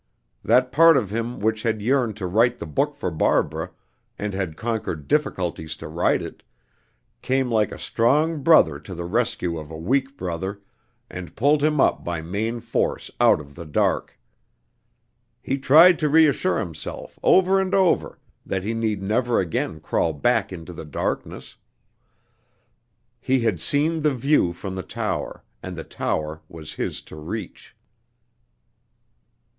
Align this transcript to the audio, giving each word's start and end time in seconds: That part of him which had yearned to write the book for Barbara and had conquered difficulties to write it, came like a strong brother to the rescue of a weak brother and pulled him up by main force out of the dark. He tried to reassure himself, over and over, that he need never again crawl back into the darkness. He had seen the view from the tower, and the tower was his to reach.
That 0.43 0.71
part 0.71 0.97
of 0.97 1.11
him 1.11 1.39
which 1.39 1.61
had 1.61 1.79
yearned 1.79 2.15
to 2.17 2.25
write 2.25 2.57
the 2.57 2.65
book 2.65 2.95
for 2.95 3.11
Barbara 3.11 3.69
and 4.17 4.33
had 4.33 4.57
conquered 4.57 5.07
difficulties 5.07 5.75
to 5.75 5.87
write 5.87 6.23
it, 6.23 6.41
came 7.21 7.51
like 7.51 7.71
a 7.71 7.77
strong 7.77 8.41
brother 8.41 8.79
to 8.79 8.95
the 8.95 9.05
rescue 9.05 9.59
of 9.59 9.69
a 9.69 9.77
weak 9.77 10.17
brother 10.17 10.59
and 11.07 11.35
pulled 11.35 11.61
him 11.61 11.79
up 11.79 12.03
by 12.03 12.19
main 12.19 12.61
force 12.61 13.11
out 13.21 13.39
of 13.39 13.53
the 13.53 13.63
dark. 13.67 14.19
He 15.39 15.59
tried 15.59 15.99
to 15.99 16.09
reassure 16.09 16.57
himself, 16.57 17.19
over 17.21 17.61
and 17.61 17.75
over, 17.75 18.17
that 18.43 18.63
he 18.63 18.73
need 18.73 19.03
never 19.03 19.39
again 19.39 19.79
crawl 19.79 20.13
back 20.13 20.51
into 20.51 20.73
the 20.73 20.83
darkness. 20.83 21.57
He 23.19 23.41
had 23.41 23.61
seen 23.61 24.01
the 24.01 24.15
view 24.15 24.51
from 24.51 24.73
the 24.73 24.81
tower, 24.81 25.43
and 25.61 25.75
the 25.77 25.83
tower 25.83 26.41
was 26.49 26.73
his 26.73 27.03
to 27.03 27.15
reach. 27.15 27.75